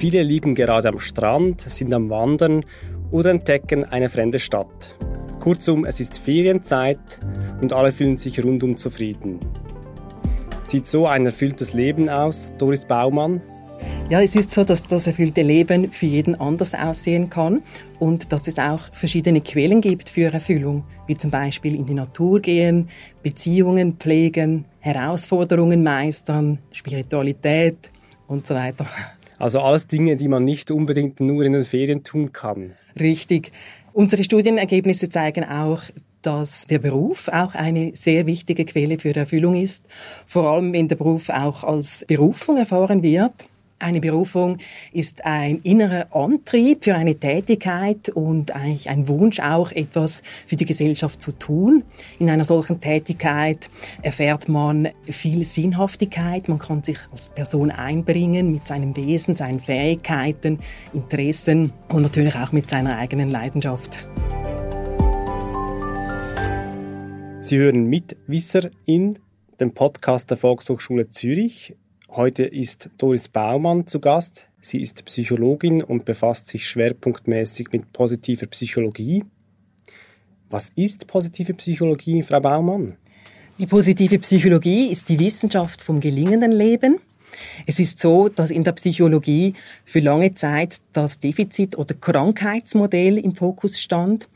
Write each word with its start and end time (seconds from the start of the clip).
Viele 0.00 0.22
liegen 0.22 0.54
gerade 0.54 0.88
am 0.88 0.98
Strand, 0.98 1.60
sind 1.60 1.92
am 1.92 2.08
Wandern 2.08 2.64
oder 3.10 3.32
entdecken 3.32 3.84
eine 3.84 4.08
fremde 4.08 4.38
Stadt. 4.38 4.96
Kurzum, 5.40 5.84
es 5.84 6.00
ist 6.00 6.18
Ferienzeit 6.18 7.20
und 7.60 7.74
alle 7.74 7.92
fühlen 7.92 8.16
sich 8.16 8.42
rundum 8.42 8.78
zufrieden. 8.78 9.38
Sieht 10.64 10.86
so 10.86 11.06
ein 11.06 11.26
erfülltes 11.26 11.74
Leben 11.74 12.08
aus, 12.08 12.54
Doris 12.56 12.86
Baumann? 12.86 13.42
Ja, 14.08 14.22
es 14.22 14.34
ist 14.34 14.52
so, 14.52 14.64
dass 14.64 14.84
das 14.84 15.06
erfüllte 15.06 15.42
Leben 15.42 15.92
für 15.92 16.06
jeden 16.06 16.34
anders 16.34 16.72
aussehen 16.72 17.28
kann 17.28 17.60
und 17.98 18.32
dass 18.32 18.48
es 18.48 18.58
auch 18.58 18.80
verschiedene 18.94 19.42
Quellen 19.42 19.82
gibt 19.82 20.08
für 20.08 20.32
Erfüllung, 20.32 20.82
wie 21.08 21.14
zum 21.14 21.30
Beispiel 21.30 21.74
in 21.74 21.84
die 21.84 21.92
Natur 21.92 22.40
gehen, 22.40 22.88
Beziehungen 23.22 23.96
pflegen, 23.98 24.64
Herausforderungen 24.78 25.84
meistern, 25.84 26.58
Spiritualität 26.72 27.90
und 28.28 28.46
so 28.46 28.54
weiter. 28.54 28.86
Also 29.40 29.60
alles 29.60 29.86
Dinge, 29.86 30.16
die 30.16 30.28
man 30.28 30.44
nicht 30.44 30.70
unbedingt 30.70 31.18
nur 31.18 31.44
in 31.44 31.54
den 31.54 31.64
Ferien 31.64 32.04
tun 32.04 32.32
kann. 32.32 32.72
Richtig. 33.00 33.50
Unsere 33.94 34.22
Studienergebnisse 34.22 35.08
zeigen 35.08 35.44
auch, 35.44 35.82
dass 36.20 36.64
der 36.64 36.78
Beruf 36.78 37.28
auch 37.28 37.54
eine 37.54 37.92
sehr 37.96 38.26
wichtige 38.26 38.66
Quelle 38.66 38.98
für 38.98 39.16
Erfüllung 39.16 39.54
ist, 39.54 39.86
vor 40.26 40.44
allem 40.44 40.74
wenn 40.74 40.88
der 40.88 40.96
Beruf 40.96 41.30
auch 41.30 41.64
als 41.64 42.04
Berufung 42.06 42.58
erfahren 42.58 43.02
wird. 43.02 43.32
Eine 43.82 44.00
Berufung 44.00 44.58
ist 44.92 45.24
ein 45.24 45.56
innerer 45.62 46.14
Antrieb 46.14 46.84
für 46.84 46.94
eine 46.94 47.14
Tätigkeit 47.18 48.10
und 48.10 48.54
eigentlich 48.54 48.90
ein 48.90 49.08
Wunsch 49.08 49.40
auch, 49.40 49.72
etwas 49.72 50.22
für 50.46 50.56
die 50.56 50.66
Gesellschaft 50.66 51.22
zu 51.22 51.32
tun. 51.32 51.84
In 52.18 52.28
einer 52.28 52.44
solchen 52.44 52.78
Tätigkeit 52.82 53.70
erfährt 54.02 54.50
man 54.50 54.90
viel 55.08 55.46
Sinnhaftigkeit, 55.46 56.46
man 56.50 56.58
kann 56.58 56.82
sich 56.82 56.98
als 57.10 57.30
Person 57.30 57.70
einbringen 57.70 58.52
mit 58.52 58.68
seinem 58.68 58.94
Wesen, 58.96 59.34
seinen 59.34 59.60
Fähigkeiten, 59.60 60.58
Interessen 60.92 61.72
und 61.90 62.02
natürlich 62.02 62.34
auch 62.36 62.52
mit 62.52 62.68
seiner 62.68 62.98
eigenen 62.98 63.30
Leidenschaft. 63.30 64.06
Sie 67.40 67.56
hören 67.56 67.86
Mitwisser 67.86 68.68
in 68.84 69.18
dem 69.58 69.72
Podcast 69.72 70.30
der 70.30 70.36
Volkshochschule 70.36 71.08
Zürich. 71.08 71.76
Heute 72.12 72.42
ist 72.42 72.90
Doris 72.98 73.28
Baumann 73.28 73.86
zu 73.86 74.00
Gast. 74.00 74.48
Sie 74.60 74.80
ist 74.80 75.04
Psychologin 75.04 75.80
und 75.80 76.04
befasst 76.04 76.48
sich 76.48 76.68
schwerpunktmäßig 76.68 77.68
mit 77.70 77.92
positiver 77.92 78.46
Psychologie. 78.46 79.24
Was 80.48 80.72
ist 80.74 81.06
positive 81.06 81.54
Psychologie, 81.54 82.24
Frau 82.24 82.40
Baumann? 82.40 82.96
Die 83.60 83.66
positive 83.66 84.18
Psychologie 84.18 84.90
ist 84.90 85.08
die 85.08 85.20
Wissenschaft 85.20 85.80
vom 85.82 86.00
gelingenden 86.00 86.50
Leben. 86.50 86.98
Es 87.68 87.78
ist 87.78 88.00
so, 88.00 88.28
dass 88.28 88.50
in 88.50 88.64
der 88.64 88.72
Psychologie 88.72 89.52
für 89.84 90.00
lange 90.00 90.34
Zeit 90.34 90.78
das 90.92 91.20
Defizit- 91.20 91.76
oder 91.76 91.94
Krankheitsmodell 91.94 93.18
im 93.18 93.36
Fokus 93.36 93.80
stand. 93.80 94.28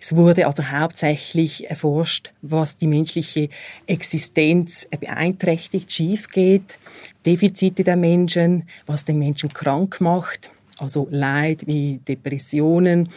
Es 0.00 0.14
wurde 0.14 0.46
also 0.46 0.70
hauptsächlich 0.70 1.68
erforscht, 1.68 2.32
was 2.40 2.76
die 2.76 2.86
menschliche 2.86 3.48
Existenz 3.86 4.86
beeinträchtigt, 5.00 5.90
schief 5.90 6.28
geht, 6.28 6.78
Defizite 7.26 7.84
der 7.84 7.96
Menschen, 7.96 8.68
was 8.86 9.04
den 9.04 9.18
Menschen 9.18 9.52
krank 9.52 10.00
macht, 10.00 10.50
also 10.78 11.08
Leid 11.10 11.66
wie 11.66 11.98
Depressionen, 12.06 13.08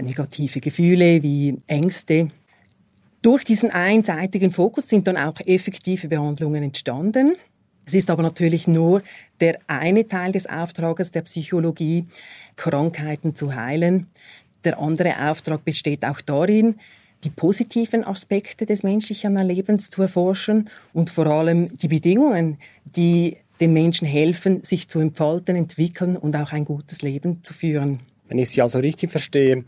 negative 0.00 0.60
Gefühle 0.60 1.22
wie 1.22 1.58
Ängste. 1.66 2.30
Durch 3.20 3.44
diesen 3.44 3.70
einseitigen 3.70 4.50
Fokus 4.50 4.88
sind 4.88 5.06
dann 5.06 5.16
auch 5.16 5.38
effektive 5.46 6.08
Behandlungen 6.08 6.62
entstanden. 6.62 7.36
Es 7.84 7.94
ist 7.94 8.10
aber 8.10 8.22
natürlich 8.22 8.66
nur 8.68 9.02
der 9.40 9.58
eine 9.66 10.06
Teil 10.06 10.32
des 10.32 10.46
Auftrages 10.46 11.10
der 11.10 11.22
Psychologie, 11.22 12.06
Krankheiten 12.56 13.34
zu 13.34 13.54
heilen. 13.54 14.06
Der 14.64 14.78
andere 14.78 15.30
Auftrag 15.30 15.64
besteht 15.64 16.04
auch 16.04 16.20
darin, 16.20 16.76
die 17.24 17.30
positiven 17.30 18.04
Aspekte 18.04 18.66
des 18.66 18.82
menschlichen 18.82 19.36
Lebens 19.36 19.90
zu 19.90 20.02
erforschen 20.02 20.68
und 20.92 21.10
vor 21.10 21.26
allem 21.26 21.76
die 21.78 21.88
Bedingungen, 21.88 22.58
die 22.84 23.36
den 23.60 23.72
Menschen 23.72 24.08
helfen, 24.08 24.64
sich 24.64 24.88
zu 24.88 24.98
entfalten, 24.98 25.54
entwickeln 25.54 26.16
und 26.16 26.34
auch 26.34 26.52
ein 26.52 26.64
gutes 26.64 27.02
Leben 27.02 27.44
zu 27.44 27.54
führen. 27.54 28.00
Wenn 28.28 28.38
ich 28.38 28.50
Sie 28.50 28.62
also 28.62 28.78
richtig 28.80 29.10
verstehe, 29.10 29.64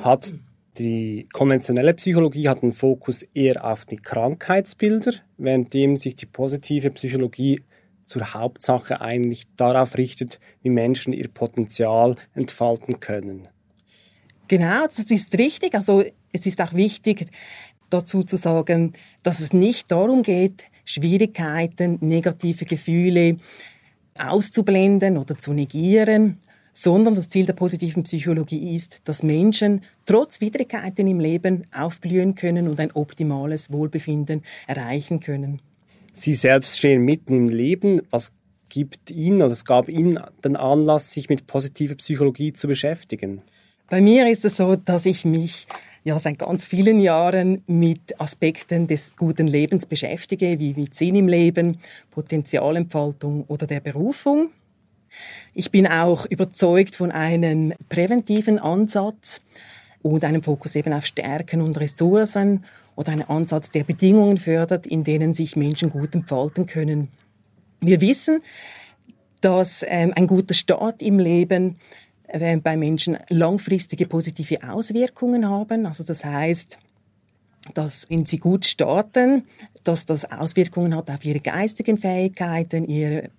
hat 0.00 0.32
die 0.78 1.26
konventionelle 1.32 1.94
Psychologie 1.94 2.48
hat 2.48 2.62
einen 2.62 2.72
Fokus 2.72 3.22
eher 3.34 3.64
auf 3.64 3.84
die 3.84 3.96
Krankheitsbilder, 3.96 5.12
währenddem 5.38 5.96
sich 5.96 6.16
die 6.16 6.26
positive 6.26 6.90
Psychologie 6.90 7.60
zur 8.04 8.34
Hauptsache 8.34 9.00
eigentlich 9.00 9.46
darauf 9.56 9.96
richtet, 9.96 10.38
wie 10.62 10.70
Menschen 10.70 11.12
ihr 11.12 11.28
Potenzial 11.28 12.14
entfalten 12.34 13.00
können. 13.00 13.48
Genau, 14.48 14.86
das 14.86 14.98
ist 15.10 15.36
richtig. 15.38 15.74
Also 15.74 16.04
es 16.32 16.46
ist 16.46 16.60
auch 16.60 16.74
wichtig, 16.74 17.26
dazu 17.90 18.22
zu 18.22 18.36
sagen, 18.36 18.92
dass 19.22 19.40
es 19.40 19.52
nicht 19.52 19.90
darum 19.90 20.22
geht, 20.22 20.64
Schwierigkeiten, 20.84 21.98
negative 22.00 22.64
Gefühle 22.64 23.36
auszublenden 24.18 25.18
oder 25.18 25.36
zu 25.36 25.52
negieren, 25.52 26.38
sondern 26.72 27.14
das 27.14 27.28
Ziel 27.28 27.46
der 27.46 27.54
positiven 27.54 28.04
Psychologie 28.04 28.76
ist, 28.76 29.00
dass 29.04 29.22
Menschen 29.22 29.80
trotz 30.04 30.40
Widrigkeiten 30.40 31.06
im 31.06 31.20
Leben 31.20 31.66
aufblühen 31.74 32.34
können 32.34 32.68
und 32.68 32.78
ein 32.80 32.92
optimales 32.92 33.72
Wohlbefinden 33.72 34.42
erreichen 34.66 35.20
können. 35.20 35.60
Sie 36.12 36.34
selbst 36.34 36.78
stehen 36.78 37.02
mitten 37.02 37.34
im 37.34 37.48
Leben. 37.48 38.02
Was 38.10 38.32
gibt 38.68 39.10
Ihnen 39.10 39.42
oder 39.42 39.52
es 39.52 39.64
gab 39.64 39.88
Ihnen 39.88 40.20
den 40.44 40.56
Anlass, 40.56 41.12
sich 41.12 41.28
mit 41.28 41.46
positiver 41.46 41.94
Psychologie 41.94 42.52
zu 42.52 42.68
beschäftigen? 42.68 43.42
Bei 43.88 44.00
mir 44.00 44.28
ist 44.28 44.44
es 44.44 44.56
so, 44.56 44.74
dass 44.74 45.06
ich 45.06 45.24
mich 45.24 45.68
ja 46.02 46.18
seit 46.18 46.40
ganz 46.40 46.64
vielen 46.64 46.98
Jahren 46.98 47.62
mit 47.68 48.20
Aspekten 48.20 48.88
des 48.88 49.14
guten 49.14 49.46
Lebens 49.46 49.86
beschäftige, 49.86 50.58
wie 50.58 50.74
mit 50.74 50.94
Sinn 50.94 51.14
im 51.14 51.28
Leben, 51.28 51.78
Potenzialentfaltung 52.10 53.44
oder 53.44 53.68
der 53.68 53.78
Berufung. 53.78 54.50
Ich 55.54 55.70
bin 55.70 55.86
auch 55.86 56.26
überzeugt 56.26 56.96
von 56.96 57.12
einem 57.12 57.74
präventiven 57.88 58.58
Ansatz 58.58 59.42
und 60.02 60.24
einem 60.24 60.42
Fokus 60.42 60.74
eben 60.74 60.92
auf 60.92 61.06
Stärken 61.06 61.60
und 61.60 61.78
Ressourcen 61.78 62.64
oder 62.96 63.12
einen 63.12 63.22
Ansatz, 63.28 63.70
der 63.70 63.84
Bedingungen 63.84 64.38
fördert, 64.38 64.86
in 64.86 65.04
denen 65.04 65.32
sich 65.32 65.54
Menschen 65.54 65.90
gut 65.90 66.12
entfalten 66.14 66.66
können. 66.66 67.08
Wir 67.80 68.00
wissen, 68.00 68.42
dass 69.40 69.84
ähm, 69.86 70.12
ein 70.16 70.26
guter 70.26 70.54
Start 70.54 71.02
im 71.02 71.20
Leben 71.20 71.76
bei 72.62 72.76
Menschen 72.76 73.18
langfristige 73.28 74.06
positive 74.06 74.58
Auswirkungen 74.68 75.48
haben. 75.48 75.86
Also 75.86 76.04
das 76.04 76.24
heißt, 76.24 76.78
dass 77.74 78.06
wenn 78.08 78.26
sie 78.26 78.38
gut 78.38 78.64
starten, 78.64 79.44
dass 79.84 80.06
das 80.06 80.30
Auswirkungen 80.30 80.94
hat 80.94 81.10
auf 81.10 81.24
ihre 81.24 81.40
geistigen 81.40 81.98
Fähigkeiten, 81.98 82.84
ihr 82.84 83.30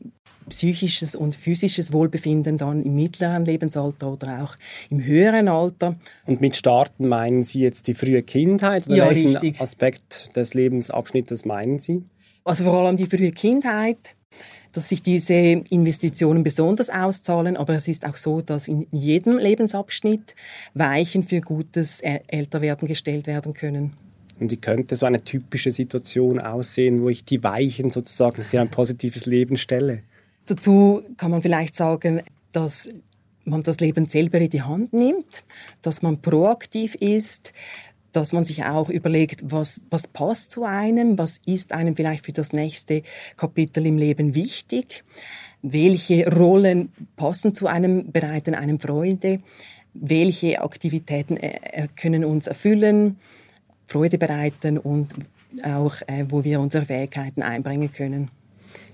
psychisches 0.50 1.16
und 1.16 1.36
physisches 1.36 1.92
Wohlbefinden 1.92 2.58
dann 2.58 2.84
im 2.84 2.96
mittleren 2.96 3.46
Lebensalter 3.46 4.14
oder 4.14 4.44
auch 4.44 4.56
im 4.90 5.04
höheren 5.04 5.50
Alter. 5.50 5.96
Und 6.26 6.42
mit 6.42 6.56
Starten 6.56 7.08
meinen 7.08 7.44
Sie 7.44 7.60
jetzt 7.60 7.88
die 7.88 7.94
frühe 7.94 8.24
Kindheit? 8.24 8.88
Oder 8.88 8.96
ja, 8.96 9.10
welchen 9.10 9.36
richtig. 9.36 9.62
Aspekt 9.62 10.36
des 10.36 10.54
Lebensabschnittes 10.54 11.46
meinen 11.46 11.80
Sie? 11.80 12.04
Also 12.46 12.64
vor 12.64 12.76
allem 12.76 12.96
die 12.96 13.08
frühe 13.08 13.32
Kindheit, 13.32 13.98
dass 14.78 14.90
sich 14.90 15.02
diese 15.02 15.34
Investitionen 15.34 16.44
besonders 16.44 16.92
auszahlen, 16.92 17.58
aber 17.58 17.74
es 17.74 17.88
ist 17.88 18.06
auch 18.06 18.16
so, 18.16 18.42
dass 18.42 18.68
in 18.68 18.86
jedem 18.92 19.40
Lebensabschnitt 19.40 20.36
Weichen 20.76 21.24
für 21.24 21.42
gutes 21.42 22.00
Älterwerden 22.02 22.88
gestellt 22.88 23.26
werden 23.26 23.56
können. 23.56 23.94
Und 24.40 24.52
wie 24.52 24.58
könnte 24.58 24.96
so 24.96 25.08
eine 25.08 25.24
typische 25.24 25.72
Situation 25.72 26.40
aussehen, 26.40 27.02
wo 27.02 27.10
ich 27.10 27.26
die 27.26 27.44
Weichen 27.44 27.90
sozusagen 27.90 28.44
für 28.44 28.62
ein 28.62 28.70
positives 28.70 29.26
Leben 29.26 29.58
stelle? 29.58 30.04
Dazu 30.46 31.02
kann 31.18 31.32
man 31.32 31.42
vielleicht 31.42 31.76
sagen, 31.76 32.22
dass 32.52 32.88
man 33.46 33.64
das 33.64 33.80
Leben 33.80 34.06
selber 34.06 34.40
in 34.40 34.52
die 34.52 34.62
Hand 34.62 34.94
nimmt, 34.94 35.44
dass 35.82 36.04
man 36.04 36.22
proaktiv 36.22 36.94
ist, 36.96 37.52
dass 38.18 38.34
man 38.34 38.46
sich 38.46 38.64
auch 38.66 38.90
überlegt, 38.90 39.44
was, 39.52 39.80
was 39.92 40.08
passt 40.08 40.50
zu 40.50 40.64
einem, 40.64 41.20
was 41.20 41.38
ist 41.46 41.72
einem 41.72 41.96
vielleicht 41.96 42.26
für 42.26 42.32
das 42.32 42.52
nächste 42.52 43.04
Kapitel 43.38 43.86
im 43.86 43.96
Leben 44.00 44.34
wichtig, 44.34 45.04
welche 45.62 46.28
Rollen 46.28 46.92
passen 47.16 47.54
zu 47.54 47.68
einem, 47.68 48.12
bereiten 48.12 48.56
einem 48.56 48.80
Freude, 48.80 49.38
welche 49.94 50.64
Aktivitäten 50.64 51.38
äh, 51.38 51.90
können 51.96 52.26
uns 52.26 52.48
erfüllen, 52.48 53.18
Freude 53.86 54.18
bereiten 54.18 54.80
und 54.80 55.10
auch, 55.62 55.94
äh, 56.08 56.26
wo 56.28 56.44
wir 56.44 56.60
unsere 56.60 56.86
Fähigkeiten 56.86 57.44
einbringen 57.44 57.94
können. 57.94 58.32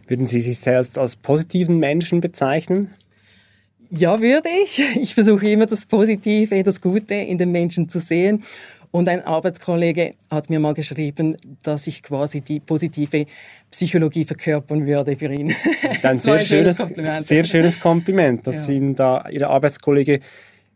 Würden 0.06 0.28
Sie 0.28 0.42
sich 0.42 0.60
selbst 0.60 0.98
als 0.98 1.16
positiven 1.16 1.80
Menschen 1.80 2.20
bezeichnen? 2.20 2.94
Ja, 3.90 4.20
würde 4.20 4.50
ich. 4.64 4.81
Ich 5.00 5.14
versuche 5.14 5.50
immer 5.50 5.68
das 5.68 5.86
Positive, 5.86 6.62
das 6.64 6.81
Gute 6.81 7.14
in 7.14 7.38
den 7.38 7.52
Menschen 7.52 7.88
zu 7.88 8.00
sehen 8.00 8.44
Und 8.94 9.10
ein 9.10 9.25
Arbeitskollege 9.25 10.13
hat 10.30 10.51
mir 10.51 10.60
mal 10.60 10.75
geschrieben, 10.75 11.36
dass 11.63 11.88
ich 11.88 12.04
quasi 12.04 12.42
die 12.42 12.60
positive 12.60 13.25
Psychologie 13.72 14.24
verkörpern 14.24 14.86
würde 14.86 15.16
für 15.16 15.34
ihn. 15.34 15.56
Das 15.81 15.95
ist 15.95 16.06
ein 16.06 16.18
sehr, 16.19 16.40
schönes, 16.40 16.78
Kompliment. 16.78 17.25
sehr 17.25 17.44
schönes 17.44 17.80
Kompliment, 17.80 18.45
das 18.45 18.68
ja. 18.68 18.75
Ihnen 18.75 18.94
da 18.94 19.28
Ihr 19.30 19.50
Arbeitskollege 19.50 20.19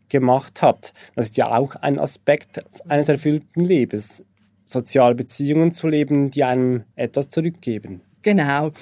gemacht 0.08 0.62
hat. 0.62 0.92
Das 1.14 1.26
ist 1.26 1.36
ja 1.36 1.56
auch 1.56 1.76
ein 1.76 2.00
Aspekt 2.00 2.60
eines 2.88 3.08
erfüllten 3.08 3.60
Lebens, 3.60 4.24
soziale 4.64 5.14
Beziehungen 5.14 5.70
zu 5.70 5.86
leben, 5.86 6.32
die 6.32 6.42
einem 6.42 6.82
etwas 6.96 7.28
zurückgeben. 7.28 8.00
Genau. 8.22 8.72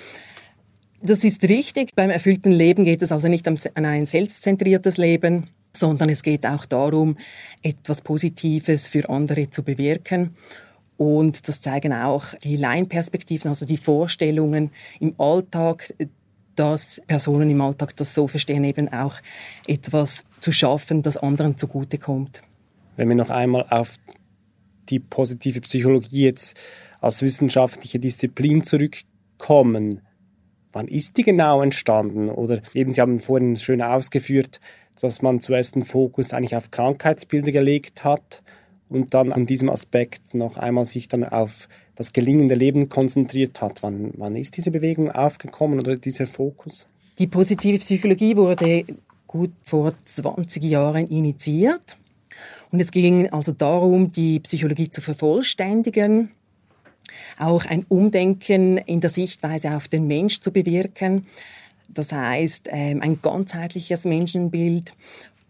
Das 1.03 1.25
ist 1.25 1.47
richtig. 1.47 1.95
Beim 1.95 2.09
erfüllten 2.09 2.53
Leben 2.53 2.85
geht 2.85 3.03
es 3.03 3.13
also 3.13 3.29
nicht 3.29 3.47
an 3.47 3.59
ein 3.85 4.07
selbstzentriertes 4.07 4.97
Leben, 4.97 5.51
sondern 5.77 6.09
es 6.09 6.23
geht 6.23 6.47
auch 6.47 6.65
darum, 6.65 7.17
etwas 7.63 8.01
Positives 8.01 8.89
für 8.89 9.09
andere 9.09 9.51
zu 9.51 9.63
bewirken. 9.63 10.35
Und 10.97 11.49
das 11.49 11.61
zeigen 11.61 11.93
auch 11.93 12.35
die 12.43 12.57
Laienperspektiven, 12.57 13.49
also 13.49 13.67
die 13.67 13.77
Vorstellungen 13.77 14.71
im 14.99 15.15
Alltag, 15.19 15.93
dass 16.55 17.03
Personen 17.07 17.51
im 17.51 17.61
Alltag 17.61 17.95
das 17.97 18.15
so 18.15 18.27
verstehen, 18.27 18.65
eben 18.65 18.89
auch 18.89 19.17
etwas 19.67 20.25
zu 20.41 20.53
schaffen, 20.53 21.03
das 21.03 21.19
anderen 21.19 21.57
zugutekommt. 21.59 22.43
Wenn 22.97 23.09
wir 23.09 23.17
noch 23.17 23.31
einmal 23.31 23.67
auf 23.69 23.97
die 24.89 25.01
positive 25.01 25.61
Psychologie 25.61 26.25
jetzt 26.25 26.57
als 27.01 27.21
wissenschaftliche 27.21 27.99
Disziplin 27.99 28.63
zurückkommen, 28.63 30.01
wann 30.73 30.89
ist 30.89 31.19
die 31.19 31.23
genau 31.23 31.63
entstanden? 31.63 32.31
Oder 32.31 32.63
eben, 32.73 32.93
Sie 32.93 33.01
haben 33.01 33.19
vorhin 33.19 33.57
schön 33.57 33.83
ausgeführt, 33.83 34.61
dass 35.01 35.23
man 35.23 35.41
zuerst 35.41 35.75
den 35.75 35.85
Fokus 35.85 36.33
eigentlich 36.33 36.57
auf 36.57 36.71
Krankheitsbilder 36.71 37.53
gelegt 37.53 38.05
hat 38.05 38.43
und 38.89 39.15
dann 39.15 39.33
an 39.33 39.47
diesem 39.47 39.69
Aspekt 39.69 40.35
noch 40.35 40.57
einmal 40.57 40.85
sich 40.85 41.09
dann 41.09 41.25
auf 41.25 41.69
das 41.97 42.13
gelingende 42.13 42.55
Leben 42.55 42.89
konzentriert 42.89 43.61
hat. 43.61 43.83
Wann, 43.83 44.13
wann 44.17 44.37
ist 44.37 44.57
diese 44.57 44.71
Bewegung 44.71 45.11
aufgekommen 45.11 45.79
oder 45.81 45.97
dieser 45.97 46.27
Fokus? 46.27 46.87
Die 47.19 47.27
positive 47.27 47.79
Psychologie 47.79 48.37
wurde 48.37 48.85
gut 49.27 49.53
vor 49.65 49.93
20 50.05 50.63
Jahren 50.65 51.09
initiiert. 51.09 51.97
Und 52.71 52.81
es 52.81 52.91
ging 52.91 53.31
also 53.31 53.53
darum, 53.53 54.09
die 54.13 54.41
Psychologie 54.41 54.91
zu 54.91 55.01
vervollständigen, 55.01 56.31
auch 57.39 57.65
ein 57.65 57.87
Umdenken 57.89 58.77
in 58.79 59.01
der 59.01 59.11
Sichtweise 59.11 59.77
auf 59.77 59.89
den 59.89 60.07
Mensch 60.07 60.41
zu 60.41 60.53
bewirken. 60.53 61.27
Das 61.89 62.13
heißt, 62.13 62.69
ähm, 62.71 63.01
ein 63.03 63.21
ganzheitliches 63.23 64.05
Menschenbild 64.05 64.93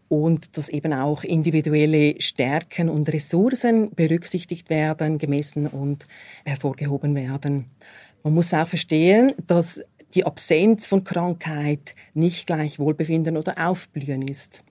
und 0.08 0.56
dass 0.56 0.68
eben 0.68 0.92
auch 0.92 1.24
individuelle 1.24 2.20
Stärken 2.20 2.88
und 2.88 3.12
Ressourcen 3.12 3.90
berücksichtigt 3.94 4.70
werden, 4.70 5.18
gemessen 5.18 5.66
und 5.66 6.04
hervorgehoben 6.44 7.14
werden. 7.14 7.66
Man 8.22 8.34
muss 8.34 8.54
auch 8.54 8.68
verstehen, 8.68 9.34
dass 9.46 9.80
die 10.14 10.24
Absenz 10.24 10.86
von 10.86 11.04
Krankheit 11.04 11.92
nicht 12.14 12.46
gleich 12.46 12.78
Wohlbefinden 12.78 13.36
oder 13.36 13.68
Aufblühen 13.68 14.22
ist. 14.22 14.62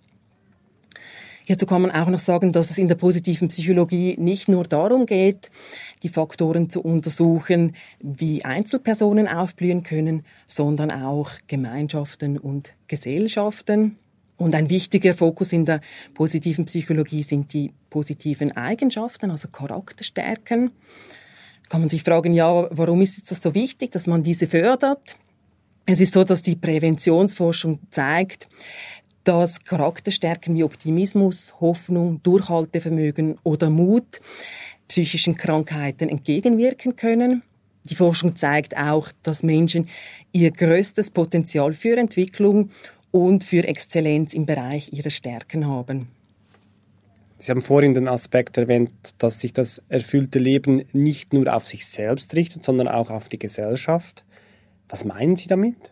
Hierzu 1.46 1.68
kann 1.68 1.84
man 1.84 1.92
auch 1.92 2.08
noch 2.08 2.20
sagen, 2.20 2.52
dass 2.52 2.72
es 2.72 2.80
in 2.80 2.88
der 2.88 2.96
positiven 2.96 3.50
Psychologie 3.50 4.16
nicht 4.18 4.48
nur 4.48 4.64
darum 4.64 5.06
geht, 5.06 5.52
die 6.02 6.10
Faktoren 6.10 6.72
zu 6.72 6.82
untersuchen, 6.82 7.76
wie 8.00 8.44
Einzelpersonen 8.44 9.28
aufblühen 9.28 9.84
können, 9.84 10.26
sondern 10.48 10.90
auch 10.90 11.32
Gemeinschaften 11.48 12.40
und 12.40 12.74
Gesellschaften. 12.88 13.98
Und 14.38 14.56
ein 14.56 14.70
wichtiger 14.70 15.14
Fokus 15.14 15.54
in 15.54 15.66
der 15.66 15.82
positiven 16.16 16.66
Psychologie 16.66 17.24
sind 17.24 17.54
die 17.54 17.72
positiven 17.90 18.52
Eigenschaften, 18.58 19.30
also 19.30 19.48
Charakterstärken. 19.48 20.72
Kann 21.70 21.82
man 21.82 21.90
sich 21.90 22.04
fragen, 22.04 22.34
ja, 22.34 22.68
warum 22.72 23.02
ist 23.02 23.30
das 23.32 23.42
so 23.42 23.54
wichtig, 23.54 23.92
dass 23.92 24.08
man 24.08 24.24
diese 24.24 24.48
fördert? 24.48 25.16
Es 25.86 26.00
ist 26.00 26.14
so, 26.14 26.24
dass 26.24 26.42
die 26.42 26.56
Präventionsforschung 26.56 27.80
zeigt, 27.92 28.48
dass 29.26 29.64
Charakterstärken 29.64 30.56
wie 30.56 30.64
Optimismus, 30.64 31.56
Hoffnung, 31.60 32.22
Durchhaltevermögen 32.24 33.36
oder 33.44 33.70
Mut 33.70 34.22
psychischen 34.88 35.36
Krankheiten 35.36 36.10
entgegenwirken 36.10 36.96
können. 36.96 37.42
Die 37.86 37.96
Forschung 37.96 38.36
zeigt 38.36 38.78
auch, 38.78 39.10
dass 39.24 39.44
Menschen 39.44 39.90
ihr 40.32 40.52
größtes 40.52 41.12
Potenzial 41.12 41.74
für 41.74 41.98
Entwicklung 41.98 42.70
und 43.12 43.44
für 43.44 43.64
Exzellenz 43.68 44.34
im 44.34 44.46
Bereich 44.46 44.94
ihrer 44.94 45.10
Stärken 45.10 45.68
haben. 45.68 46.08
Sie 47.38 47.52
haben 47.52 47.62
vorhin 47.62 47.94
den 47.94 48.08
Aspekt 48.08 48.58
erwähnt, 48.58 48.92
dass 49.18 49.40
sich 49.40 49.54
das 49.54 49.82
erfüllte 49.90 50.40
Leben 50.40 50.86
nicht 50.94 51.34
nur 51.34 51.54
auf 51.54 51.68
sich 51.68 51.86
selbst 51.86 52.34
richtet, 52.36 52.64
sondern 52.64 52.88
auch 52.88 53.10
auf 53.10 53.30
die 53.30 53.40
Gesellschaft. 53.40 54.24
Was 54.88 55.04
meinen 55.04 55.36
Sie 55.36 55.48
damit? 55.48 55.92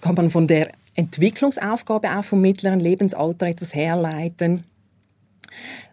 Kann 0.00 0.14
man 0.14 0.30
von 0.30 0.46
der 0.46 0.70
Entwicklungsaufgabe 0.94 2.16
auch 2.16 2.24
vom 2.24 2.40
mittleren 2.40 2.80
Lebensalter 2.80 3.46
etwas 3.46 3.74
herleiten? 3.74 4.64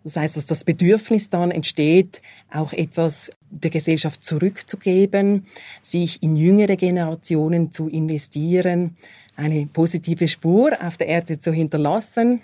Das 0.03 0.15
heißt, 0.15 0.37
dass 0.37 0.45
das 0.45 0.63
Bedürfnis 0.63 1.29
dann 1.29 1.51
entsteht, 1.51 2.21
auch 2.51 2.73
etwas 2.73 3.31
der 3.49 3.71
Gesellschaft 3.71 4.23
zurückzugeben, 4.23 5.45
sich 5.81 6.21
in 6.21 6.35
jüngere 6.35 6.75
Generationen 6.75 7.71
zu 7.71 7.87
investieren, 7.87 8.95
eine 9.35 9.67
positive 9.67 10.27
Spur 10.27 10.71
auf 10.81 10.97
der 10.97 11.07
Erde 11.07 11.39
zu 11.39 11.51
hinterlassen, 11.51 12.41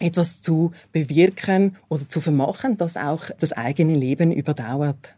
etwas 0.00 0.42
zu 0.42 0.72
bewirken 0.92 1.76
oder 1.88 2.08
zu 2.08 2.20
vermachen, 2.20 2.76
das 2.76 2.96
auch 2.96 3.30
das 3.38 3.52
eigene 3.52 3.94
Leben 3.94 4.32
überdauert. 4.32 5.16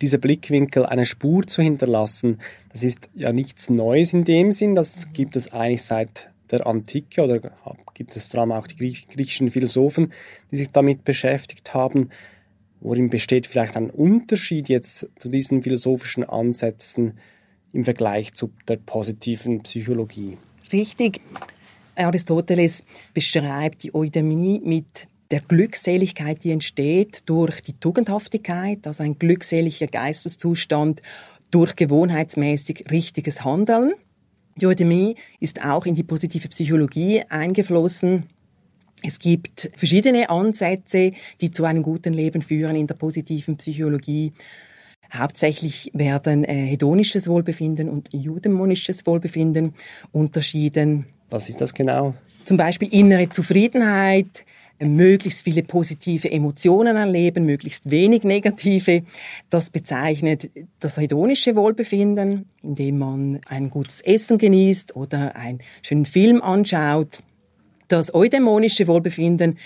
Dieser 0.00 0.18
Blickwinkel, 0.18 0.84
eine 0.84 1.06
Spur 1.06 1.46
zu 1.46 1.62
hinterlassen, 1.62 2.38
das 2.70 2.82
ist 2.82 3.08
ja 3.14 3.32
nichts 3.32 3.70
Neues 3.70 4.12
in 4.12 4.24
dem 4.24 4.52
Sinn, 4.52 4.74
das 4.74 5.12
gibt 5.12 5.36
es 5.36 5.52
eigentlich 5.52 5.82
seit 5.82 6.30
der 6.50 6.66
Antike 6.66 7.22
oder 7.22 7.40
gibt 7.94 8.14
es 8.14 8.26
vor 8.26 8.40
allem 8.40 8.52
auch 8.52 8.66
die 8.66 8.76
griechischen 8.76 9.50
Philosophen, 9.50 10.12
die 10.50 10.56
sich 10.56 10.70
damit 10.70 11.04
beschäftigt 11.04 11.74
haben. 11.74 12.10
Worin 12.80 13.10
besteht 13.10 13.46
vielleicht 13.46 13.76
ein 13.76 13.90
Unterschied 13.90 14.68
jetzt 14.68 15.08
zu 15.18 15.28
diesen 15.28 15.62
philosophischen 15.62 16.24
Ansätzen 16.24 17.14
im 17.72 17.84
Vergleich 17.84 18.32
zu 18.32 18.52
der 18.68 18.76
positiven 18.76 19.62
Psychologie. 19.62 20.36
Richtig. 20.72 21.20
Aristoteles 21.96 22.84
beschreibt 23.14 23.82
die 23.82 23.94
Eudaimonie 23.94 24.60
mit 24.62 25.08
der 25.30 25.40
Glückseligkeit, 25.40 26.44
die 26.44 26.52
entsteht 26.52 27.28
durch 27.28 27.60
die 27.60 27.74
Tugendhaftigkeit, 27.74 28.86
also 28.86 29.02
ein 29.02 29.18
glückseliger 29.18 29.86
Geisteszustand 29.86 31.02
durch 31.50 31.76
gewohnheitsmäßig 31.76 32.90
richtiges 32.90 33.44
Handeln. 33.44 33.92
Die 34.56 34.66
Eudaimonie 34.66 35.16
ist 35.40 35.64
auch 35.64 35.86
in 35.86 35.94
die 35.94 36.02
positive 36.02 36.48
Psychologie 36.48 37.22
eingeflossen. 37.28 38.24
Es 39.02 39.18
gibt 39.18 39.70
verschiedene 39.74 40.30
Ansätze, 40.30 41.12
die 41.40 41.50
zu 41.50 41.64
einem 41.64 41.82
guten 41.82 42.14
Leben 42.14 42.40
führen 42.40 42.76
in 42.76 42.86
der 42.86 42.94
positiven 42.94 43.56
Psychologie. 43.56 44.32
Hauptsächlich 45.12 45.90
werden 45.94 46.44
äh, 46.44 46.54
hedonisches 46.66 47.28
Wohlbefinden 47.28 47.88
und 47.88 48.10
eudaimonisches 48.14 49.06
Wohlbefinden 49.06 49.74
unterschieden. 50.12 51.06
Was 51.30 51.48
ist 51.48 51.60
das 51.60 51.74
genau? 51.74 52.14
Zum 52.44 52.56
Beispiel 52.56 52.88
innere 52.92 53.28
Zufriedenheit, 53.28 54.44
möglichst 54.78 55.44
viele 55.44 55.62
positive 55.62 56.30
Emotionen 56.30 56.96
erleben, 56.96 57.46
möglichst 57.46 57.90
wenig 57.90 58.24
negative. 58.24 59.02
Das 59.50 59.70
bezeichnet 59.70 60.50
das 60.80 60.96
hedonische 60.96 61.56
Wohlbefinden, 61.56 62.46
indem 62.62 62.98
man 62.98 63.40
ein 63.48 63.70
gutes 63.70 64.00
Essen 64.00 64.38
genießt 64.38 64.96
oder 64.96 65.36
einen 65.36 65.60
schönen 65.82 66.06
Film 66.06 66.42
anschaut. 66.42 67.22
Das 67.88 68.14
eudämonische 68.14 68.86
Wohlbefinden 68.88 69.58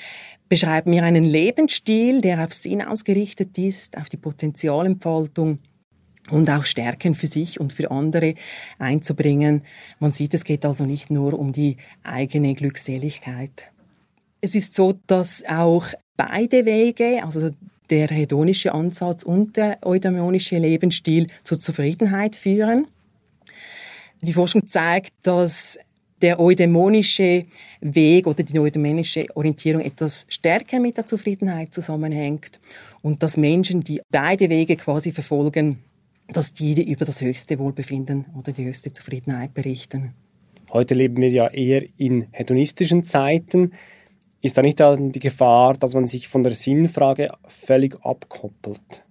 beschreibt 0.49 0.87
mir 0.87 1.05
einen 1.05 1.25
Lebensstil, 1.25 2.21
der 2.21 2.45
auf 2.45 2.53
Sinn 2.53 2.83
ausgerichtet 2.83 3.57
ist, 3.57 3.97
auf 3.97 4.09
die 4.09 4.17
Potenzialentfaltung 4.17 5.61
und 6.31 6.51
auch 6.51 6.65
Stärken 6.65 7.15
für 7.15 7.27
sich 7.27 7.61
und 7.61 7.73
für 7.73 7.91
andere 7.91 8.35
einzubringen. 8.79 9.63
Man 9.99 10.13
sieht, 10.13 10.35
es 10.35 10.45
geht 10.45 10.65
also 10.65 10.85
nicht 10.85 11.11
nur 11.11 11.39
um 11.39 11.53
die 11.53 11.77
eigene 12.03 12.55
Glückseligkeit. 12.55 13.71
Es 14.41 14.55
ist 14.55 14.75
so, 14.75 14.95
dass 15.07 15.45
auch 15.47 15.87
beide 16.17 16.65
Wege, 16.65 17.23
also 17.23 17.51
der 17.91 18.09
hedonische 18.09 18.73
Ansatz 18.73 19.23
und 19.23 19.57
der 19.57 19.79
eudaimonische 19.83 20.59
Lebensstil 20.59 21.27
zur 21.45 21.59
Zufriedenheit 21.59 22.37
führen. 22.37 22.87
Die 24.23 24.33
Forschung 24.33 24.67
zeigt, 24.67 25.13
dass 25.23 25.79
der 26.23 26.39
eudämonische 26.39 27.47
Weg 27.81 28.27
oder 28.27 28.43
die 28.43 28.59
eudämonische 28.59 29.27
Orientierung 29.35 29.83
etwas 29.83 30.27
stärker 30.29 30.79
mit 30.79 30.99
der 30.99 31.07
Zufriedenheit 31.07 31.73
zusammenhängt 31.73 32.61
und 33.03 33.23
dass 33.23 33.37
Menschen, 33.37 33.83
die 33.83 34.01
beide 34.11 34.51
Wege 34.51 34.77
quasi 34.77 35.13
verfolgen, 35.13 35.79
dass 36.29 36.53
die 36.53 36.91
über 36.91 37.05
das 37.05 37.23
höchste 37.23 37.59
Wohlbefinden 37.59 38.27
oder 38.39 38.53
die 38.53 38.67
höchste 38.67 38.93
Zufriedenheit 38.93 39.55
berichten. 39.55 40.15
Heute 40.73 40.95
leben 40.95 41.17
wir 41.17 41.31
ja 41.31 41.49
eher 41.49 41.83
in 41.97 42.27
hedonistischen 42.31 43.03
Zeiten. 43.03 43.73
Ist 44.43 44.57
da 44.57 44.63
nicht 44.63 44.81
die 44.81 45.19
Gefahr, 45.19 45.75
dass 45.75 45.95
man 45.95 46.07
sich 46.07 46.29
von 46.29 46.43
der 46.43 46.55
Sinnfrage 46.55 47.33
völlig 47.47 47.97
abkoppelt? 48.05 49.05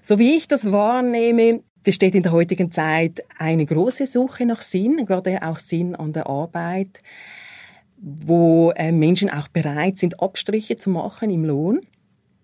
So 0.00 0.18
wie 0.18 0.34
ich 0.36 0.48
das 0.48 0.70
wahrnehme, 0.70 1.60
besteht 1.82 2.14
in 2.14 2.22
der 2.22 2.32
heutigen 2.32 2.72
Zeit 2.72 3.22
eine 3.38 3.66
große 3.66 4.06
Suche 4.06 4.46
nach 4.46 4.60
Sinn, 4.60 5.06
gerade 5.06 5.42
auch 5.42 5.58
Sinn 5.58 5.94
an 5.94 6.12
der 6.12 6.26
Arbeit, 6.26 7.02
wo 7.96 8.70
äh, 8.72 8.92
Menschen 8.92 9.30
auch 9.30 9.48
bereit 9.48 9.98
sind, 9.98 10.20
Abstriche 10.20 10.76
zu 10.76 10.90
machen 10.90 11.30
im 11.30 11.44
Lohn 11.44 11.80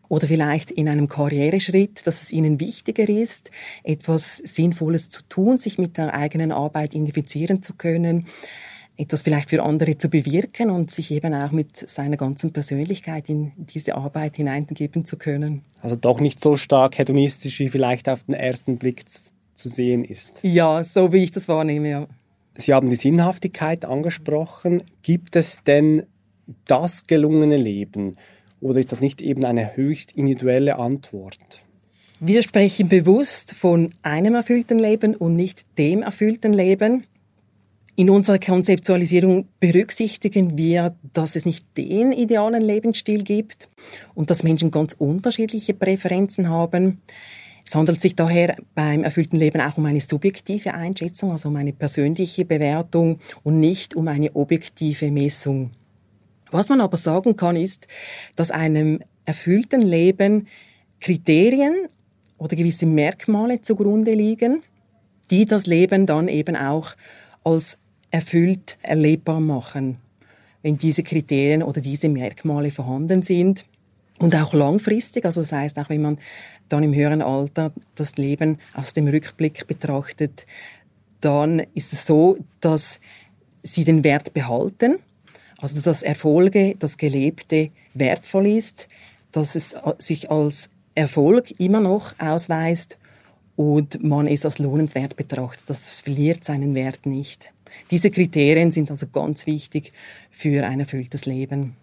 oder 0.08 0.26
vielleicht 0.26 0.70
in 0.70 0.88
einem 0.88 1.08
Karriereschritt, 1.08 2.06
dass 2.06 2.22
es 2.22 2.32
ihnen 2.32 2.60
wichtiger 2.60 3.08
ist, 3.08 3.50
etwas 3.84 4.38
Sinnvolles 4.38 5.08
zu 5.08 5.22
tun, 5.28 5.56
sich 5.56 5.78
mit 5.78 5.96
der 5.96 6.14
eigenen 6.14 6.52
Arbeit 6.52 6.94
identifizieren 6.94 7.62
zu 7.62 7.74
können, 7.74 8.26
etwas 8.96 9.22
vielleicht 9.22 9.50
für 9.50 9.62
andere 9.62 9.96
zu 9.96 10.08
bewirken 10.08 10.70
und 10.70 10.90
sich 10.90 11.10
eben 11.10 11.32
auch 11.32 11.52
mit 11.52 11.76
seiner 11.88 12.16
ganzen 12.16 12.52
Persönlichkeit 12.52 13.28
in 13.28 13.52
diese 13.56 13.94
Arbeit 13.94 14.36
hineingeben 14.36 15.04
zu 15.04 15.16
können. 15.16 15.62
Also 15.80 15.96
doch 15.96 16.20
nicht 16.20 16.42
so 16.42 16.56
stark 16.56 16.98
hedonistisch, 16.98 17.58
wie 17.60 17.68
vielleicht 17.68 18.08
auf 18.08 18.24
den 18.24 18.34
ersten 18.34 18.76
Blick 18.76 19.04
zu 19.08 19.68
sehen 19.68 20.04
ist. 20.04 20.40
Ja, 20.42 20.82
so 20.84 21.12
wie 21.12 21.24
ich 21.24 21.30
das 21.30 21.48
wahrnehme, 21.48 21.90
ja. 21.90 22.06
Sie 22.56 22.74
haben 22.74 22.90
die 22.90 22.96
Sinnhaftigkeit 22.96 23.84
angesprochen. 23.84 24.82
Gibt 25.02 25.36
es 25.36 25.62
denn 25.64 26.02
das 26.66 27.06
gelungene 27.06 27.56
Leben? 27.56 28.12
Oder 28.60 28.80
ist 28.80 28.92
das 28.92 29.00
nicht 29.00 29.22
eben 29.22 29.44
eine 29.44 29.76
höchst 29.76 30.12
individuelle 30.12 30.76
Antwort? 30.76 31.64
Wir 32.18 32.42
sprechen 32.42 32.90
bewusst 32.90 33.54
von 33.54 33.90
einem 34.02 34.34
erfüllten 34.34 34.78
Leben 34.78 35.14
und 35.14 35.36
nicht 35.36 35.78
dem 35.78 36.02
erfüllten 36.02 36.52
Leben. 36.52 37.06
In 37.96 38.08
unserer 38.08 38.38
Konzeptualisierung 38.38 39.48
berücksichtigen 39.58 40.56
wir, 40.56 40.94
dass 41.12 41.36
es 41.36 41.44
nicht 41.44 41.66
den 41.76 42.12
idealen 42.12 42.62
Lebensstil 42.62 43.24
gibt 43.24 43.68
und 44.14 44.30
dass 44.30 44.42
Menschen 44.42 44.70
ganz 44.70 44.94
unterschiedliche 44.94 45.74
Präferenzen 45.74 46.48
haben. 46.48 47.02
Es 47.66 47.74
handelt 47.74 48.00
sich 48.00 48.16
daher 48.16 48.56
beim 48.74 49.04
erfüllten 49.04 49.38
Leben 49.38 49.60
auch 49.60 49.76
um 49.76 49.86
eine 49.86 50.00
subjektive 50.00 50.74
Einschätzung, 50.74 51.32
also 51.32 51.48
um 51.48 51.56
eine 51.56 51.72
persönliche 51.72 52.44
Bewertung 52.44 53.18
und 53.42 53.60
nicht 53.60 53.94
um 53.96 54.08
eine 54.08 54.34
objektive 54.34 55.10
Messung. 55.10 55.72
Was 56.50 56.68
man 56.68 56.80
aber 56.80 56.96
sagen 56.96 57.36
kann, 57.36 57.56
ist, 57.56 57.86
dass 58.34 58.50
einem 58.50 59.00
erfüllten 59.24 59.82
Leben 59.82 60.48
Kriterien 61.00 61.86
oder 62.38 62.56
gewisse 62.56 62.86
Merkmale 62.86 63.62
zugrunde 63.62 64.14
liegen, 64.14 64.62
die 65.30 65.44
das 65.44 65.66
Leben 65.66 66.06
dann 66.06 66.28
eben 66.28 66.56
auch 66.56 66.94
als 67.44 67.78
erfüllt 68.10 68.78
erlebbar 68.82 69.40
machen, 69.40 69.98
wenn 70.62 70.76
diese 70.76 71.02
Kriterien 71.02 71.62
oder 71.62 71.80
diese 71.80 72.08
Merkmale 72.08 72.70
vorhanden 72.70 73.22
sind. 73.22 73.64
Und 74.18 74.34
auch 74.36 74.52
langfristig, 74.52 75.24
also 75.24 75.40
das 75.40 75.52
heißt 75.52 75.78
auch 75.78 75.88
wenn 75.88 76.02
man 76.02 76.18
dann 76.68 76.82
im 76.82 76.94
höheren 76.94 77.22
Alter 77.22 77.72
das 77.94 78.16
Leben 78.16 78.58
aus 78.74 78.92
dem 78.92 79.08
Rückblick 79.08 79.66
betrachtet, 79.66 80.44
dann 81.20 81.62
ist 81.74 81.92
es 81.92 82.06
so, 82.06 82.38
dass 82.60 83.00
sie 83.62 83.84
den 83.84 84.04
Wert 84.04 84.34
behalten. 84.34 84.98
Also 85.60 85.80
dass 85.80 86.02
Erfolge, 86.02 86.74
das 86.78 86.96
Gelebte 86.96 87.68
wertvoll 87.94 88.46
ist, 88.46 88.88
dass 89.32 89.54
es 89.54 89.74
sich 89.98 90.30
als 90.30 90.68
Erfolg 90.94 91.58
immer 91.60 91.80
noch 91.80 92.18
ausweist 92.18 92.98
und 93.60 94.02
man 94.02 94.26
es 94.26 94.46
als 94.46 94.58
lohnenswert 94.58 95.16
betrachtet. 95.16 95.68
Das 95.68 96.00
verliert 96.00 96.44
seinen 96.44 96.74
Wert 96.74 97.04
nicht. 97.04 97.52
Diese 97.90 98.10
Kriterien 98.10 98.70
sind 98.70 98.90
also 98.90 99.06
ganz 99.06 99.46
wichtig 99.46 99.92
für 100.30 100.64
ein 100.64 100.80
erfülltes 100.80 101.26
Leben. 101.26 101.76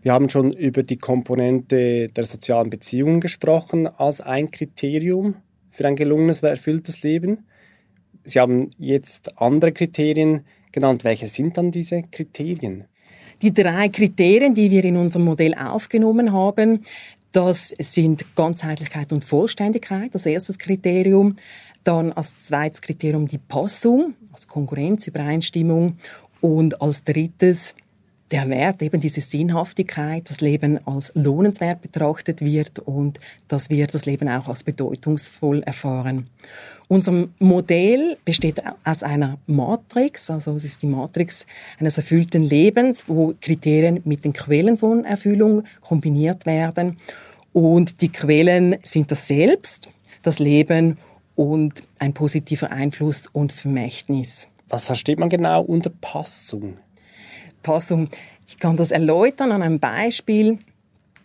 Wir 0.00 0.14
haben 0.14 0.30
schon 0.30 0.54
über 0.54 0.82
die 0.82 0.96
Komponente 0.96 2.08
der 2.08 2.24
sozialen 2.24 2.70
Beziehungen 2.70 3.20
gesprochen 3.20 3.86
als 3.86 4.22
ein 4.22 4.50
Kriterium 4.50 5.34
für 5.68 5.86
ein 5.86 5.96
gelungenes 5.96 6.42
oder 6.42 6.52
erfülltes 6.52 7.02
Leben. 7.02 7.40
Sie 8.24 8.40
haben 8.40 8.70
jetzt 8.78 9.38
andere 9.38 9.72
Kriterien 9.72 10.46
genannt. 10.72 11.04
Welche 11.04 11.28
sind 11.28 11.58
dann 11.58 11.70
diese 11.70 12.04
Kriterien? 12.04 12.84
Die 13.42 13.52
drei 13.52 13.90
Kriterien, 13.90 14.54
die 14.54 14.70
wir 14.70 14.82
in 14.82 14.96
unserem 14.96 15.26
Modell 15.26 15.52
aufgenommen 15.52 16.32
haben, 16.32 16.84
das 17.32 17.68
sind 17.78 18.24
Ganzheitlichkeit 18.34 19.12
und 19.12 19.24
Vollständigkeit, 19.24 20.14
das 20.14 20.26
erste 20.26 20.52
Kriterium. 20.54 21.36
Dann 21.84 22.12
als 22.12 22.38
zweites 22.42 22.80
Kriterium 22.80 23.28
die 23.28 23.38
Passung, 23.38 24.14
als 24.32 24.46
Konkurrenz, 24.48 25.06
Übereinstimmung. 25.06 25.96
Und 26.40 26.80
als 26.80 27.02
drittes 27.02 27.74
der 28.30 28.48
Wert, 28.48 28.82
eben 28.82 29.00
diese 29.00 29.20
Sinnhaftigkeit, 29.20 30.28
das 30.28 30.40
Leben 30.40 30.78
als 30.86 31.12
lohnenswert 31.14 31.80
betrachtet 31.80 32.40
wird 32.40 32.78
und 32.80 33.18
dass 33.48 33.70
wir 33.70 33.86
das 33.86 34.06
Leben 34.06 34.28
auch 34.28 34.48
als 34.48 34.64
bedeutungsvoll 34.64 35.62
erfahren. 35.62 36.28
Unser 36.88 37.28
Modell 37.38 38.16
besteht 38.24 38.62
aus 38.84 39.02
einer 39.02 39.38
Matrix, 39.46 40.30
also 40.30 40.54
es 40.54 40.64
ist 40.64 40.82
die 40.82 40.86
Matrix 40.86 41.46
eines 41.78 41.98
erfüllten 41.98 42.42
Lebens, 42.42 43.04
wo 43.08 43.34
Kriterien 43.40 44.00
mit 44.04 44.24
den 44.24 44.32
Quellen 44.32 44.78
von 44.78 45.04
Erfüllung 45.04 45.64
kombiniert 45.82 46.46
werden. 46.46 46.96
Und 47.52 48.00
die 48.00 48.10
Quellen 48.10 48.76
sind 48.82 49.10
das 49.10 49.28
Selbst, 49.28 49.92
das 50.22 50.38
Leben 50.38 50.98
und 51.36 51.82
ein 51.98 52.14
positiver 52.14 52.70
Einfluss 52.70 53.26
und 53.26 53.52
Vermächtnis. 53.52 54.48
Was 54.68 54.86
versteht 54.86 55.18
man 55.18 55.28
genau 55.28 55.62
unter 55.62 55.90
Passung? 55.90 56.78
Passung, 57.68 58.08
ich 58.46 58.58
kann 58.58 58.78
das 58.78 58.92
erläutern 58.92 59.52
an 59.52 59.60
einem 59.60 59.78
Beispiel. 59.78 60.58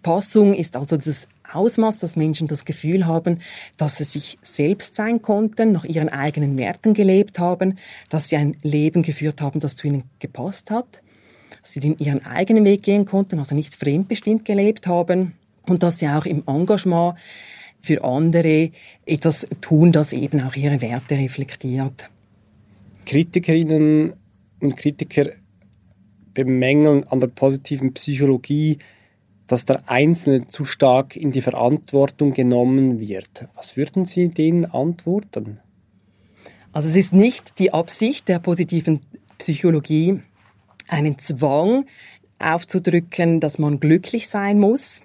Passung 0.02 0.54
ist 0.54 0.76
also 0.76 0.98
das 0.98 1.30
Ausmaß, 1.50 2.00
dass 2.00 2.18
Menschen 2.18 2.48
das 2.48 2.66
Gefühl 2.66 3.06
haben, 3.06 3.40
dass 3.78 3.96
sie 3.96 4.04
sich 4.04 4.38
selbst 4.42 4.94
sein 4.96 5.22
konnten, 5.22 5.72
nach 5.72 5.86
ihren 5.86 6.10
eigenen 6.10 6.58
Werten 6.58 6.94
gelebt 6.94 7.40
haben, 7.40 7.78
dass 8.10 8.28
sie 8.28 8.36
ein 8.36 8.58
Leben 8.62 9.04
geführt 9.04 9.40
haben, 9.40 9.62
das 9.62 9.78
zu 9.78 9.88
ihnen 9.88 10.04
gepasst 10.20 10.70
hat, 10.70 11.02
dass 11.62 11.72
sie 11.72 11.96
ihren 12.00 12.26
eigenen 12.26 12.66
Weg 12.66 12.84
gehen 12.84 13.06
konnten, 13.06 13.40
also 13.40 13.56
nicht 13.56 13.74
fremdbestimmt 13.74 14.44
gelebt 14.44 14.86
haben 14.86 15.36
und 15.66 15.82
dass 15.82 16.00
sie 16.00 16.10
auch 16.10 16.26
im 16.26 16.44
Engagement 16.46 17.18
für 17.82 18.04
andere 18.04 18.72
etwas 19.06 19.48
tun, 19.62 19.94
das 19.94 20.12
eben 20.12 20.42
auch 20.42 20.58
ihre 20.58 20.82
Werte 20.82 21.16
reflektiert. 21.16 22.10
Kritikerinnen 23.06 24.12
und 24.60 24.76
Kritiker 24.76 25.30
bemängeln 26.34 27.06
an 27.08 27.20
der 27.20 27.28
positiven 27.28 27.94
Psychologie, 27.94 28.80
dass 29.48 29.66
der 29.66 29.90
Einzelne 29.90 30.48
zu 30.48 30.66
stark 30.66 31.16
in 31.16 31.32
die 31.32 31.42
Verantwortung 31.42 32.34
genommen 32.34 33.00
wird. 33.00 33.48
Was 33.56 33.78
würden 33.78 34.06
Sie 34.06 34.30
denen 34.30 34.66
antworten? 34.66 35.60
Also 36.72 36.90
es 36.90 36.96
ist 36.96 37.14
nicht 37.14 37.60
die 37.60 37.74
Absicht 37.74 38.28
der 38.28 38.40
positiven 38.40 39.02
Psychologie, 39.38 40.22
einen 40.88 41.20
Zwang 41.20 41.86
aufzudrücken, 42.40 43.40
dass 43.40 43.60
man 43.60 43.80
glücklich 43.80 44.28
sein 44.28 44.60
muss. 44.60 45.02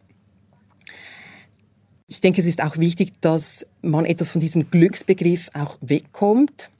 Ich 2.09 2.21
denke, 2.21 2.41
es 2.41 2.47
ist 2.47 2.63
auch 2.63 2.79
wichtig, 2.79 3.21
dass 3.21 3.67
man 3.83 4.07
etwas 4.07 4.31
von 4.31 4.41
diesem 4.41 4.71
Glücksbegriff 4.71 5.51
auch 5.53 5.77
wegkommt 5.83 6.71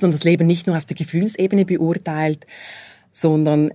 und 0.00 0.12
das 0.12 0.22
Leben 0.22 0.46
nicht 0.46 0.66
nur 0.66 0.76
auf 0.76 0.84
der 0.84 0.96
Gefühlsebene 0.96 1.64
beurteilt, 1.64 2.46
sondern 3.10 3.72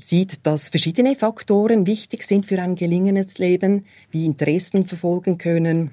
sieht, 0.00 0.46
dass 0.46 0.68
verschiedene 0.68 1.14
Faktoren 1.14 1.86
wichtig 1.86 2.24
sind 2.24 2.46
für 2.46 2.60
ein 2.60 2.74
gelingendes 2.74 3.38
Leben, 3.38 3.84
wie 4.10 4.26
Interessen 4.26 4.84
verfolgen 4.84 5.38
können, 5.38 5.90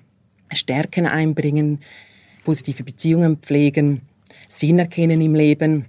Stärken 0.53 1.05
einbringen, 1.05 1.79
positive 2.43 2.83
Beziehungen 2.83 3.37
pflegen, 3.37 4.01
Sinn 4.47 4.79
erkennen 4.79 5.21
im 5.21 5.35
Leben. 5.35 5.85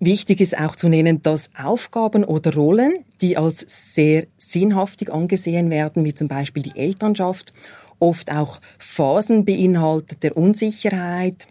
Wichtig 0.00 0.40
ist 0.40 0.58
auch 0.58 0.76
zu 0.76 0.88
nennen, 0.88 1.22
dass 1.22 1.50
Aufgaben 1.54 2.24
oder 2.24 2.54
Rollen, 2.54 3.04
die 3.20 3.36
als 3.36 3.64
sehr 3.94 4.26
sinnhaftig 4.38 5.12
angesehen 5.12 5.70
werden, 5.70 6.04
wie 6.04 6.14
zum 6.14 6.28
Beispiel 6.28 6.62
die 6.62 6.76
Elternschaft, 6.76 7.52
oft 7.98 8.32
auch 8.32 8.58
Phasen 8.78 9.44
beinhaltet 9.44 10.22
der 10.22 10.36
Unsicherheit, 10.36 11.46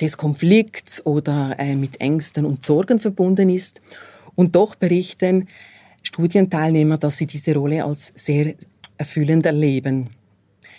des 0.00 0.16
Konflikts 0.16 1.06
oder 1.06 1.54
äh, 1.58 1.76
mit 1.76 2.00
Ängsten 2.00 2.44
und 2.44 2.64
Sorgen 2.64 2.98
verbunden 2.98 3.48
ist 3.48 3.80
und 4.34 4.56
doch 4.56 4.74
berichten 4.74 5.48
Studienteilnehmer, 6.02 6.98
dass 6.98 7.18
sie 7.18 7.26
diese 7.26 7.54
Rolle 7.54 7.84
als 7.84 8.12
sehr 8.14 8.54
erfüllend 8.98 9.46
erleben. 9.46 10.10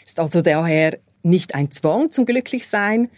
Ist 0.06 0.20
also 0.20 0.42
daher 0.42 0.98
nicht 1.24 1.56
ein 1.56 1.72
Zwang 1.72 2.12
zum 2.12 2.26
Glücklichsein, 2.26 3.10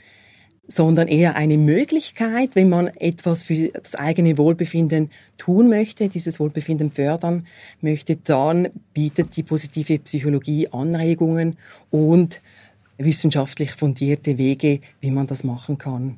sondern 0.68 1.08
eher 1.08 1.36
eine 1.36 1.58
Möglichkeit, 1.58 2.56
wenn 2.56 2.70
man 2.70 2.88
etwas 2.88 3.44
für 3.44 3.70
das 3.70 3.96
eigene 3.96 4.38
Wohlbefinden 4.38 5.12
tun 5.38 5.70
möchte, 5.70 6.10
dieses 6.10 6.40
Wohlbefinden 6.40 6.92
fördern 6.92 7.48
möchte, 7.80 8.18
dann 8.18 8.70
bietet 8.94 9.36
die 9.38 9.44
positive 9.44 10.00
Psychologie 10.00 10.68
Anregungen 10.70 11.58
und 11.90 12.42
wissenschaftlich 12.98 13.72
fundierte 13.72 14.38
Wege, 14.38 14.82
wie 15.00 15.12
man 15.12 15.28
das 15.28 15.44
machen 15.44 15.78
kann. 15.78 16.18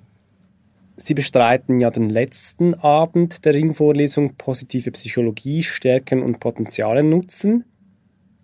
Sie 1.02 1.14
bestreiten 1.14 1.80
ja 1.80 1.90
den 1.92 2.10
letzten 2.10 2.74
Abend 2.74 3.46
der 3.46 3.54
Ringvorlesung 3.54 4.36
Positive 4.36 4.92
Psychologie, 4.92 5.64
Stärken 5.64 6.22
und 6.22 6.42
Potenziale 6.42 7.04
nutzen. 7.04 7.64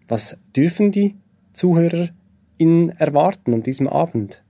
Was 0.08 0.38
dürfen 0.56 0.94
die 0.94 1.16
ZuhörerInnen 1.52 2.92
erwarten 2.98 3.54
an 3.56 3.62
diesem 3.62 3.90
Abend? 3.90 4.42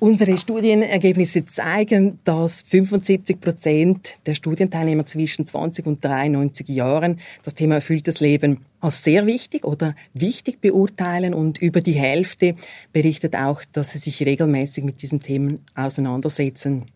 Unsere 0.00 0.36
Studienergebnisse 0.36 1.46
zeigen, 1.46 2.18
dass 2.24 2.62
75 2.62 3.40
Prozent 3.40 4.26
der 4.26 4.34
Studienteilnehmer 4.34 5.06
zwischen 5.06 5.46
20 5.46 5.86
und 5.86 6.04
93 6.04 6.68
Jahren 6.68 7.20
das 7.44 7.54
Thema 7.54 7.76
erfülltes 7.76 8.18
Leben 8.18 8.66
als 8.80 9.04
sehr 9.04 9.24
wichtig 9.24 9.64
oder 9.64 9.94
wichtig 10.12 10.60
beurteilen 10.60 11.32
und 11.32 11.62
über 11.62 11.80
die 11.80 11.92
Hälfte 11.92 12.56
berichtet 12.92 13.36
auch, 13.36 13.62
dass 13.72 13.92
sie 13.92 13.98
sich 13.98 14.26
regelmäßig 14.26 14.82
mit 14.82 15.00
diesen 15.00 15.22
Themen 15.22 15.60
auseinandersetzen. 15.76 16.86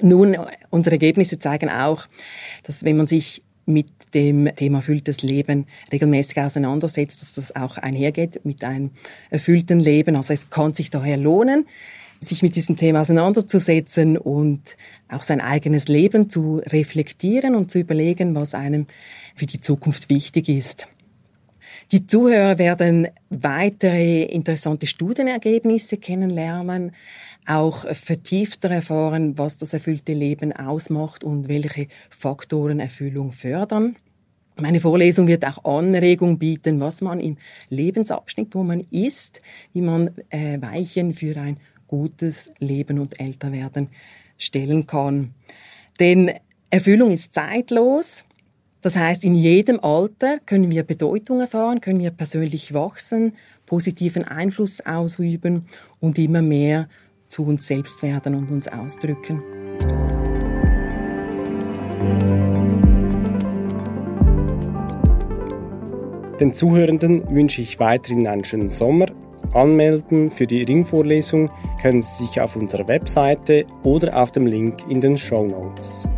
Nun, 0.00 0.36
unsere 0.70 0.96
Ergebnisse 0.96 1.38
zeigen 1.38 1.70
auch, 1.70 2.06
dass 2.64 2.84
wenn 2.84 2.96
man 2.96 3.06
sich 3.06 3.40
mit 3.66 3.88
dem 4.14 4.48
Thema 4.56 4.78
erfülltes 4.78 5.22
Leben 5.22 5.66
regelmäßig 5.90 6.38
auseinandersetzt, 6.38 7.22
dass 7.22 7.32
das 7.32 7.56
auch 7.56 7.78
einhergeht 7.78 8.44
mit 8.44 8.62
einem 8.62 8.90
erfüllten 9.30 9.80
Leben. 9.80 10.16
Also 10.16 10.34
es 10.34 10.50
kann 10.50 10.74
sich 10.74 10.90
daher 10.90 11.16
lohnen, 11.16 11.66
sich 12.20 12.42
mit 12.42 12.56
diesem 12.56 12.76
Thema 12.76 13.00
auseinanderzusetzen 13.00 14.18
und 14.18 14.76
auch 15.08 15.22
sein 15.22 15.40
eigenes 15.40 15.88
Leben 15.88 16.30
zu 16.30 16.60
reflektieren 16.66 17.54
und 17.54 17.70
zu 17.70 17.78
überlegen, 17.78 18.34
was 18.34 18.54
einem 18.54 18.86
für 19.34 19.46
die 19.46 19.60
Zukunft 19.60 20.10
wichtig 20.10 20.48
ist. 20.48 20.88
Die 21.92 22.06
Zuhörer 22.06 22.58
werden 22.58 23.08
weitere 23.30 24.22
interessante 24.22 24.86
Studienergebnisse 24.86 25.98
kennenlernen, 25.98 26.92
auch 27.46 27.86
vertiefter 27.94 28.70
erfahren, 28.70 29.36
was 29.36 29.58
das 29.58 29.74
erfüllte 29.74 30.14
Leben 30.14 30.52
ausmacht 30.52 31.24
und 31.24 31.48
welche 31.48 31.88
Faktoren 32.08 32.80
Erfüllung 32.80 33.32
fördern. 33.32 33.96
Meine 34.60 34.80
Vorlesung 34.80 35.26
wird 35.26 35.44
auch 35.44 35.64
Anregung 35.64 36.38
bieten, 36.38 36.80
was 36.80 37.00
man 37.00 37.18
im 37.20 37.36
Lebensabschnitt, 37.70 38.54
wo 38.54 38.62
man 38.62 38.80
ist, 38.90 39.40
wie 39.72 39.80
man 39.80 40.10
äh, 40.30 40.62
Weichen 40.62 41.12
für 41.12 41.36
ein 41.36 41.58
gutes 41.88 42.50
Leben 42.60 43.00
und 43.00 43.18
Älterwerden 43.20 43.88
stellen 44.38 44.86
kann. 44.86 45.34
Denn 45.98 46.30
Erfüllung 46.70 47.10
ist 47.10 47.34
zeitlos. 47.34 48.24
Das 48.84 48.96
heißt, 48.96 49.24
in 49.24 49.34
jedem 49.34 49.80
Alter 49.80 50.40
können 50.44 50.70
wir 50.70 50.82
Bedeutung 50.82 51.40
erfahren, 51.40 51.80
können 51.80 52.00
wir 52.00 52.10
persönlich 52.10 52.74
wachsen, 52.74 53.32
positiven 53.64 54.24
Einfluss 54.24 54.82
ausüben 54.84 55.64
und 56.00 56.18
immer 56.18 56.42
mehr 56.42 56.90
zu 57.30 57.46
uns 57.46 57.66
selbst 57.66 58.02
werden 58.02 58.34
und 58.34 58.50
uns 58.50 58.68
ausdrücken. 58.68 59.42
Den 66.38 66.52
Zuhörenden 66.52 67.26
wünsche 67.34 67.62
ich 67.62 67.80
weiterhin 67.80 68.26
einen 68.26 68.44
schönen 68.44 68.68
Sommer 68.68 69.06
Anmelden 69.54 70.30
für 70.30 70.46
die 70.46 70.62
Ringvorlesung 70.62 71.50
können 71.80 72.02
Sie 72.02 72.24
sich 72.24 72.40
auf 72.40 72.56
unserer 72.56 72.88
Webseite 72.88 73.64
oder 73.82 74.20
auf 74.20 74.32
dem 74.32 74.46
Link 74.46 74.78
in 74.88 75.00
den 75.00 75.16
Show 75.16 75.46
Notes. 75.46 76.08